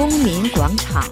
[0.00, 1.06] 公民广场。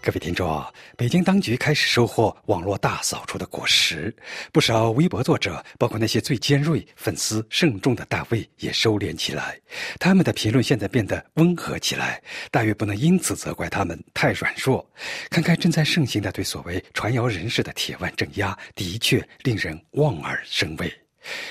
[0.00, 0.64] 各位听众，
[0.96, 4.14] 北京当局开始收获网络大扫除的果实，
[4.52, 9.58] 不少微博作者，包括那些最尖锐、粉丝慎重的大 V，也收敛起来。
[9.98, 12.22] 他们的评论现在变得温和起来，
[12.52, 14.88] 大约不能因此责怪他们太软弱。
[15.28, 20.88] 看看正在盛行的对所谓传谣人士的铁腕镇压，的确令人望而生畏。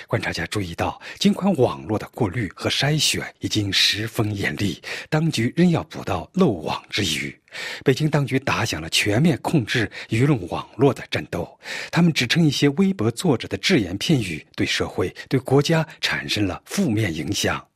[0.07, 7.37] 观察家注意到，尽管网络的过滤和筛选已经十分严厉，当局仍要捕到漏网之鱼。
[7.83, 11.59] 北京当局打响了全面控制舆论网络的战斗，
[11.91, 17.66] 他们只称一些微博作者的只言片语对社会、对国家产生了负面影响。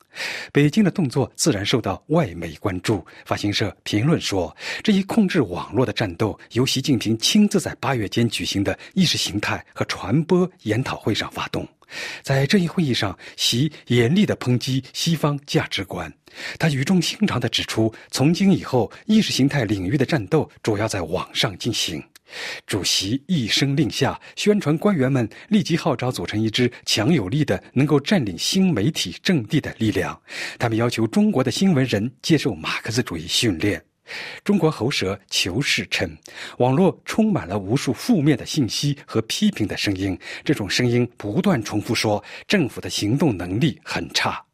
[0.52, 3.04] 北京的动作自然受到外媒关注。
[3.24, 11.66] 法新社评论说，这一控制网络的战斗由习近平亲自在八月间举行的意识形态和传播研讨会上发动。
[12.22, 16.10] 在这一会议上，习严厉地抨击西方价值观。
[16.58, 22.02] 他语重心长地指出，从今以后，意识形态领域的战斗主要在网上进行。
[22.66, 30.20] 主席一声令下，宣传官员们立即号召组成一支强有力的、能够占领新媒体阵地的力量。
[30.58, 33.82] 他们要求中国的新闻人接受马克思主义训练。
[34.44, 36.10] 中国喉舌求是称，
[36.58, 40.18] 网络充满了无数负面的信息和批评的声音。
[40.44, 44.44] 这种声音不断重复说，政府的行动能力很差。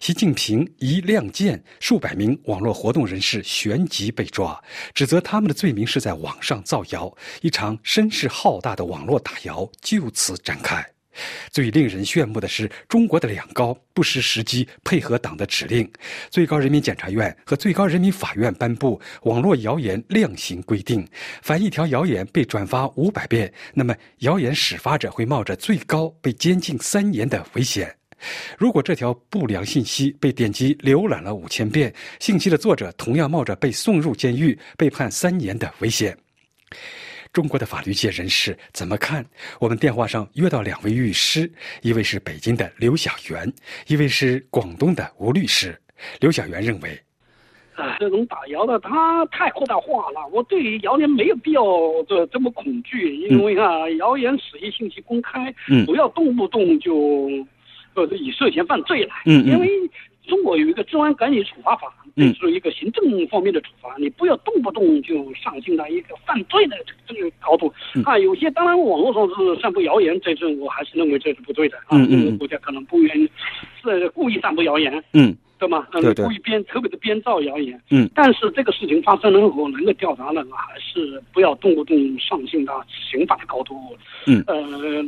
[0.00, 4.62] 习近平一亮剑，数百名网络活动人士旋即被抓，
[4.94, 7.12] 指责他们的罪名是在网上造谣。
[7.42, 10.84] 一场声势浩大的网络打谣就此展开。
[11.50, 15.90] 最令人炫目的是，中国的两高不失时机，配合党的指令，
[16.30, 21.08] 最高人民检察院和最高人民法院颁布网络谣言量刑规定：
[21.42, 27.88] 凡一条谣言被转发五百遍，那么谣言始发者会冒着最高被监禁三年的危险；
[28.58, 36.16] 如果这条不良信息被点击浏览了五千遍，信息的作者同样冒着被送入监狱、被判三年的危险。
[37.32, 39.22] 中国的法律界人士怎么看？
[39.60, 41.50] 我们电话上约到两位律师，
[41.82, 43.52] 一位是北京的刘晓元，
[43.88, 45.78] 一位是广东的吴律师。
[46.20, 46.98] 刘晓元认为，
[47.74, 50.26] 啊，这种打谣的他太扩大化了。
[50.32, 51.62] 我对于谣言没有必要
[52.08, 57.28] 这这么恐惧，因为啊，谣言使于信息公开，不要动不动就
[57.96, 59.68] 呃以涉嫌犯罪来，因为。
[60.26, 61.86] 中国有一个治安管理处罚法，
[62.16, 66.76] 这是一个行政方面的处罚，你不要动不动就上升到一个犯罪的
[67.06, 67.72] 这个高度
[68.04, 68.18] 啊。
[68.18, 71.96] 有些当然网络上是散布谣言，这是我还是认为这是不对的啊。
[71.96, 73.30] 嗯嗯国家可能不愿意
[73.80, 75.00] 是故意散布谣言。
[75.12, 75.32] 嗯。
[75.58, 75.86] 对吗？
[75.92, 76.24] 对对。
[76.24, 77.80] 故意编，特别的编造谣言。
[77.90, 78.08] 嗯。
[78.14, 83.74] 但是这个事情发生了后，能够调查的还是不要动不动上升到刑法的高度。
[84.26, 84.42] 嗯。
[84.46, 84.60] 呃，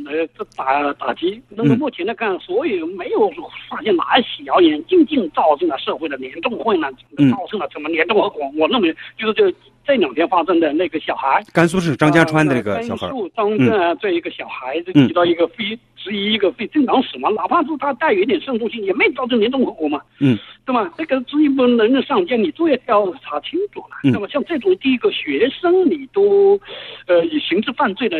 [0.05, 1.41] 来打打击。
[1.49, 3.29] 那么目前来看，所有没有
[3.69, 8.41] 发现哪一起谣言，仅仅造成了社会的严重混乱，造成了什么严重后果？
[8.57, 9.53] 我认为就是这
[9.85, 13.07] 这两天发生的那个小孩，甘肃省张家川的那个小孩。
[13.07, 15.77] 甘肃张镇这一个小孩子提到一个非。
[16.09, 20.01] 质疑一个非正常死亡，哪怕是他带有一点渗透性，也没造成严重后果嘛？
[20.19, 20.91] 嗯，对吧？
[20.97, 24.11] 这个质疑不能上街，你都要调查清楚了。
[24.11, 26.59] 那么像这种第一个学生，你都，
[27.05, 28.17] 呃，以刑事犯罪的。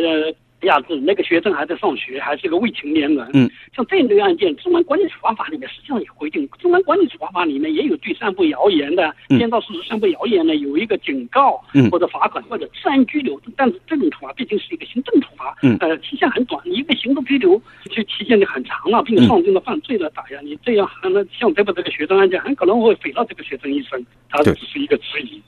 [0.68, 3.30] 样子，那个学生还在上学，还是个未成年人。
[3.34, 13.40] 嗯，像这类案件，《中安管理处罚法》里面实际上有规定，《中安管理处罚法》里面也有对散布谣言的、编造事实、散布谣言的有一个警告，或者罚款，或者治安拘留。
[13.56, 20.42] 但是这种处罚毕竟是一个行政处罚，呃，期限很短，一个行政拘留就期限就很长了，并且上升到犯罪的打压。
[20.42, 24.06] 你这样，那像这个这个学生案件，很可能会毁了这个学生一生。
[24.30, 25.42] 他只是一个质疑。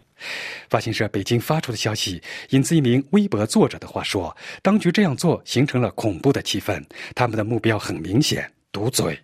[0.70, 6.84] 法新社北京发出的消息，引自一名微博作者的话说：“当局这样做形成了恐怖的气氛，
[7.16, 9.20] 他们的目标很明显，堵嘴，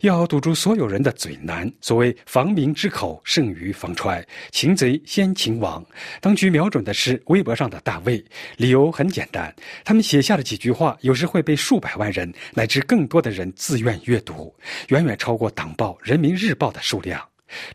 [0.00, 1.70] 要堵住所有人的嘴难。
[1.80, 5.84] 所谓防民之口胜于防揣，擒贼先擒王。
[6.20, 8.24] 当局瞄准的是微博上的大 V，
[8.56, 14.54] 理由很简单，他们写下的几句话，有时会被数百万人乃至更多的人自愿阅读，
[14.88, 17.26] 远远超过党报《人民日报》的数量。”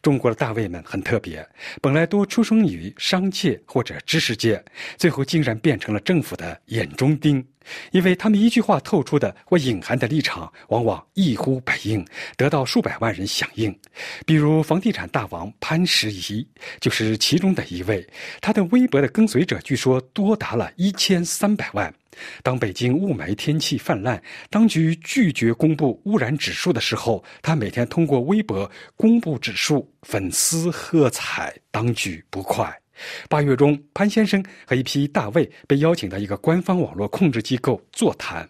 [0.01, 1.47] 中国的大卫们很特别，
[1.81, 4.63] 本来都出生于商界或者知识界，
[4.97, 7.45] 最后竟然变成了政府的眼中钉，
[7.91, 12.05] 因为他们一句话透出的或隐含的立场，往往一呼百应，
[12.37, 13.77] 得到数百万人响应。
[14.25, 16.47] 比如房地产大王潘石屹
[16.79, 18.07] 就是其中的一位，
[18.41, 21.93] 他的微博的跟随者据说多达了一千三百万。
[22.43, 32.73] 当北京雾霾天气泛滥，当局拒绝公布污染指数的时候，他每天通过微博公布指数，粉丝喝彩，当局不快。
[33.27, 38.49] 八月中，潘先生和一批大 V 被邀请到一个官方网络控制机构座谈。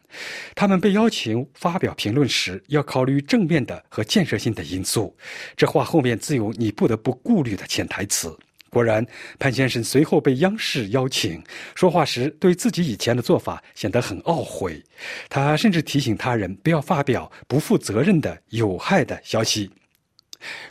[0.53, 5.17] 他们被邀请发表评论时，要考虑正面的和建设性的因素。
[5.57, 8.37] 这话后面自有你不得不顾虑的潜台词。
[8.75, 9.07] 果然，
[9.39, 11.41] 潘先生随后被央视邀请，
[11.75, 14.83] 说话时对自己以前的做法显得很懊悔。
[15.29, 19.71] 他甚至提醒他人不要发表不负责任的有害的消息。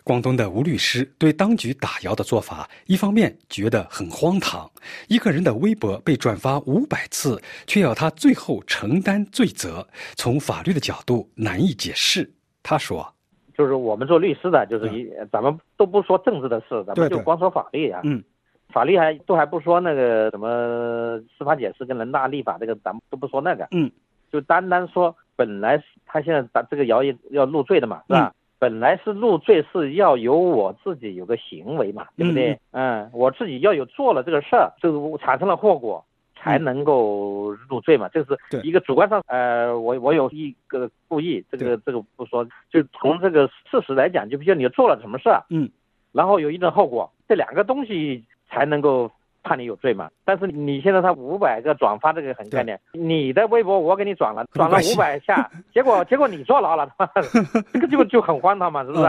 [0.02, 4.70] 广东的吴律师对当局打谣的做法，一方面觉得很荒唐，
[5.08, 12.30] 一个人的微博被转发五百次，却要他最后承担罪责，从法律的角度难以解释。
[12.62, 13.12] 他说
[13.56, 18.00] ：“就是我们做律师的，就是一咱们都不说政治的事，咱们就光说法律啊。
[18.04, 18.22] 嗯，
[18.68, 23.66] 法律还都还不说那个什么司法解释跟人大立法这个，咱们都不说那个。
[23.70, 23.90] 嗯，
[24.32, 32.58] 就单单说本来他现在把这个谣言要入罪的嘛，是吧？”本来是入罪是要有我自己有个行为嘛，对不对？
[32.70, 36.02] 嗯，我自己要有做了这个事儿，就是产生了后果，
[36.44, 38.08] 才能够入罪嘛。
[38.12, 45.70] 这是一个主观上，呃，我我有一个故意，这个这个不说，就从这个事实来讲，就比如你做了什么事儿，嗯，
[46.12, 49.10] 然后有一定后果，这两个东西才能够。
[49.46, 50.08] 判你有罪嘛？
[50.24, 56.88] 但是你现在他五百个转发这个很概念，你的微博我给你转了，转了五百下， 结果结果你坐牢了，
[57.70, 59.06] 这个就就很荒唐嘛，是不是？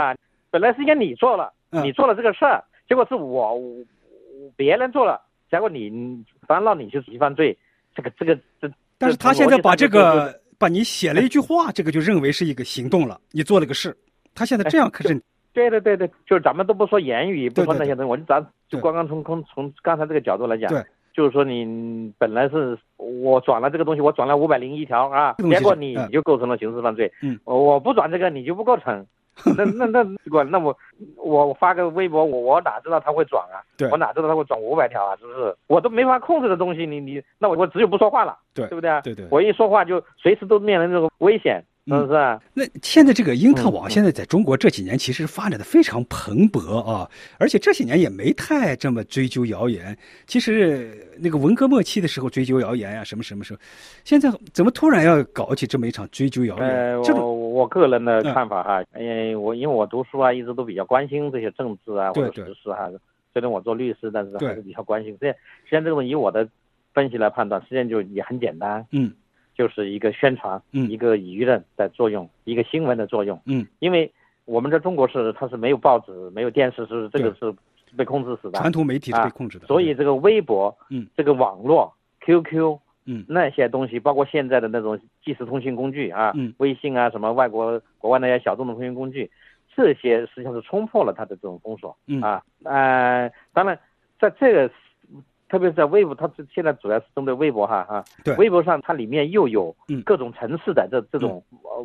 [0.52, 3.58] 本来是应该你做了，你做了这个事儿，结果是我
[4.58, 7.58] 别人做了，结果你反正让你去犯罪，
[7.96, 8.72] 这个这个这。
[8.98, 13.96] 但是他现在把这个把你写了一句话，这个就认为是一个行动了，你做了个事，
[14.34, 15.22] 他现在这样可是。
[15.56, 20.70] 对对对对，就是咱们都不说言语，不说那些东西，我就咱就刚刚从从从刚才这个角度来讲，
[21.14, 27.10] 就是说你本来是我转了这个东西，我转了五百零一条啊，结果你就构成了刑事犯罪。
[27.22, 29.08] 嗯，我不转这个你就不构成，
[29.58, 30.76] 那那那管那我
[31.18, 33.60] 我发个微博，我我哪知道他会转啊？
[33.78, 35.16] 对，我哪知道他会转五百条啊？
[35.20, 35.56] 是不是？
[35.68, 39.02] 我都没法控制的东西，你你那我我只有不说话了，对对不对啊？
[39.02, 41.64] 对对，我一说话就随时都面临这种危险。
[41.88, 42.40] 是不是？
[42.56, 49.96] 那现在这个因特网现在在中国这几年其实发展的非常蓬勃啊，而且这些年也没太这么追究谣言。
[50.26, 53.60] 其实那个文革末期的时候追究谣言呀，什么什么时候，
[54.04, 56.68] 现在怎么突然要搞起这么一场追究谣言？
[56.68, 57.04] 呃，我
[57.56, 62.90] 我个人的看法哈，为我因为我读书啊，一直都比较关心这些政治啊或者时事哈。
[63.32, 65.18] 虽然我做律师，但是还是比较关心。
[65.22, 65.36] 这实
[65.66, 66.48] 际上这个以我的
[66.94, 68.86] 分析来判断，实际上就也很简单。
[68.92, 69.12] 嗯。
[69.58, 74.12] 就是一个宣传，嗯，一个舆论的作用，一个新闻的作用，嗯，因为
[74.44, 77.56] 我们在中国是它是没有报纸，没有电视，是这个是
[77.96, 81.94] 被控制死的，传统媒体是被控制的，所以这个微博，嗯，这个网络
[82.26, 89.30] ，QQ，嗯，那些东西，包括现在的那种即时通讯工具啊，嗯，微信啊，什么外国国外那些小众的通讯工具，
[89.76, 93.80] 这些实际上是冲破了它的这种封锁，嗯啊，呃，当然
[94.20, 94.70] 在这个。
[95.48, 98.04] 特别是在微博，它现在主要是针对微博哈哈。
[98.24, 98.36] 对。
[98.36, 99.74] 微博上它里面又有
[100.04, 101.42] 各种层次的这这种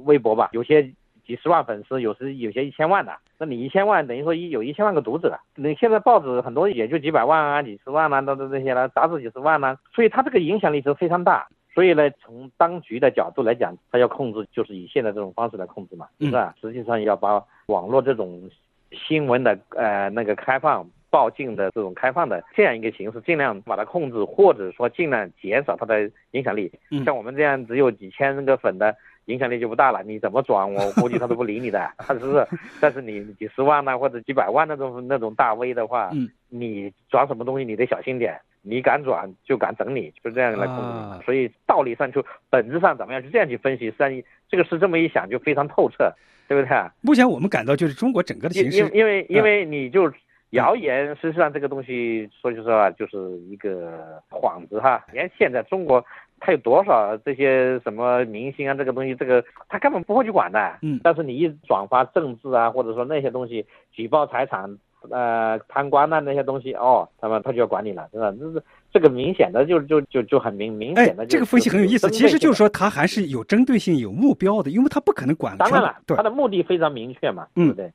[0.06, 0.90] 微博吧，有些
[1.30, 3.16] 几十万粉丝，有时有些一千万的。
[3.38, 11.46] 那你一千万等于说一有一千万个读者，你现在报纸很多也就几百万啊、几十万啊，都都这些了，杂志几十万呢，所以它这个影响力是非常大。
[11.72, 16.52] 所以呢，从当局的角度来讲，他要控制就是以现在这种方式来控制嘛，是吧？
[16.60, 18.50] 实际上要把网络这种
[18.90, 20.84] 新闻的呃那个开放。
[21.12, 26.70] 报禁的这种开放的这样一个形式，尽量把它控制，或者说尽量减少它的影响力。
[27.04, 28.94] 像我们这样只有几千个粉的
[29.30, 30.02] 影响力就不大了。
[30.02, 32.46] 你怎么转，我估计他都不理你的， 是不是？
[32.80, 36.10] 但是你几十万呢，或者几百万那种那种大 V 的话，
[36.48, 38.38] 你转什么东西你得小心点。
[38.62, 41.24] 你敢转就敢整你，就这样来控制。
[41.24, 43.86] 所以道理上就本质上怎么样，就这样去分析。
[43.86, 46.12] 实际上这个事这么一想就非常透彻，
[46.46, 46.76] 对不对？
[47.00, 50.12] 目前我们感到就是中国整个的形势，因因为因为你就。
[50.50, 55.06] 谣言实际上这个东西说句实话就是一个幌子哈。
[55.12, 56.04] 你看现在中国，
[56.40, 60.78] 他有多少这些什么明星啊，这个东西这个他根本不会去管的。
[60.82, 60.98] 嗯。
[61.04, 64.78] 但是你一转发政治啊，或者说那些东西举报财产，
[65.10, 68.32] 呃，贪官啊那些东西，哦，他们他就要管你了，是吧？
[68.32, 71.24] 这是这个明显的就就就就很明明显的。
[71.26, 72.10] 这个分析很有意思。
[72.10, 75.56] 其实就是说他还是有针对性、有目标的，因为他不可能管。
[75.58, 77.86] 当然了，他的目的非常明确嘛，对不对？
[77.86, 77.92] 嗯，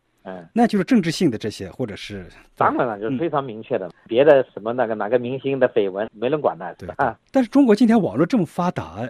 [0.54, 2.26] 那就是政治性的这些，或者是
[2.58, 3.90] 当然了，就是非常明确的。
[4.08, 7.18] 别的什么那个哪个明星的绯闻，没人管的，对吧？
[7.32, 9.08] 但是中国今天网络这么发达，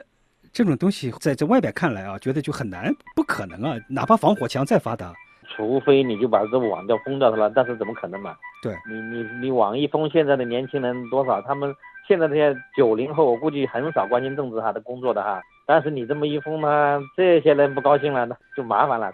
[0.52, 3.78] 这种东西在在外边看来啊，觉得就很难，不可能啊！
[3.90, 5.14] 哪怕防火墙再发达，
[5.56, 8.36] 除非你就把这个网掉封掉它了，但是怎么可能嘛？
[8.62, 11.42] 对，你你你网一封，现在的年轻人多少？
[11.42, 11.74] 他们
[12.08, 15.42] 现在这些九零后，我估计很少关心政治哈的工作的哈。
[15.66, 19.14] 但是你这么一封呢，这些人不高兴了，那就麻烦了。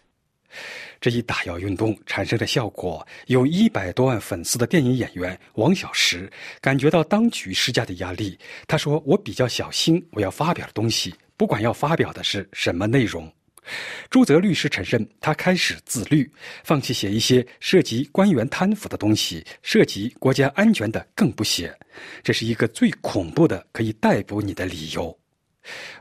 [1.01, 6.31] 这一打谣运动产生的效果，有一百多万粉丝的电影演员王小石
[6.61, 8.37] 感觉到当局施加的压力。
[8.67, 13.27] 他说：“我比较小心，我要发表的东西，不管要发表的是什么内容。”
[14.11, 16.31] 朱泽律师承认，他开始自律，
[16.63, 21.75] 放弃写一些涉及官员贪腐的东西，涉及国家安全的更不写。
[22.21, 25.17] 这是一个最恐怖的可以逮捕你的理由。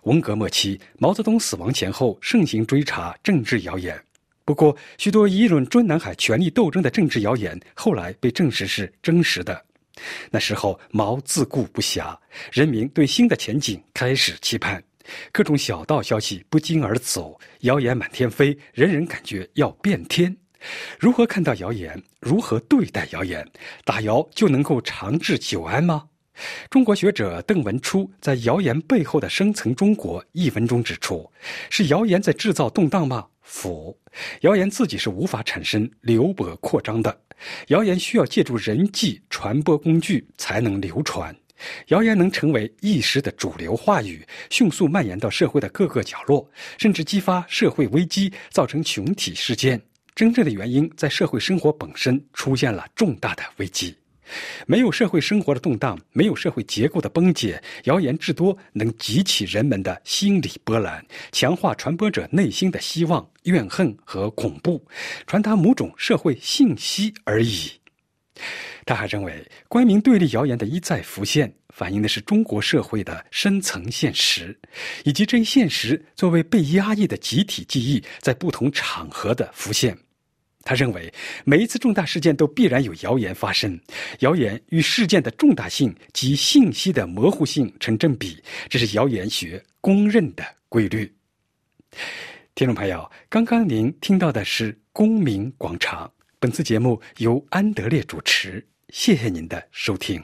[0.02, 3.98] 文革末期，毛泽东死亡前后，盛行追查政治谣言。
[4.50, 9.64] 不过，许多议论中南海权力斗争的政治谣言，后来被证实是真实的。
[10.28, 12.18] 那时候，毛自顾不暇，
[12.50, 14.82] 人民对新的前景开始期盼，
[15.30, 20.36] 各种小道消息不胫而走，谣言满天飞，人人感觉要变天。
[20.98, 22.02] 如何看到谣言？
[22.18, 23.48] 如何对待谣言？
[23.84, 26.08] 打谣就能够长治久安吗？
[26.68, 31.30] 中国学者邓文初在《谣言背后的深层中国》一文中指出
[31.70, 33.28] ：“是谣言在制造动荡吗？
[33.50, 33.98] 否，
[34.42, 37.20] 谣言自己是无法产生流播扩张的。
[37.66, 41.34] 谣言需要借助人际传播工具才能流传。
[41.88, 49.80] 谣言能成为一时的主流话语，迅速蔓延到社会的各个角落，甚至激发社会危机，造成群体事件。
[50.14, 53.94] 真正的原因在社会生活本身出现了重大的危机。”
[54.66, 64.84] 没有社会生活的动荡，没有社会结构的崩解，谣言至多能激起人们的心理波澜，强化传播者内心的希望、怨恨和恐怖，
[65.26, 67.70] 传达某种社会信息而已。
[68.86, 74.58] 他还认为，官民对立谣言的一再浮现，反映的是中国社会的深层现实，
[75.04, 79.96] 以及这一现实作为被压抑的集体记忆，在不同场合的浮现。
[80.62, 81.12] 他认为，
[81.44, 83.78] 每一次重大事件都必然有谣言发生，
[84.20, 91.10] 谣言与事件的重大性及信息的模糊性成正比，这是谣言学公认的规律。
[92.54, 96.06] 听众朋友，刚刚您听到的是《公民广场》，
[96.38, 100.22] 本次节目由安德烈主持，谢谢您的收听。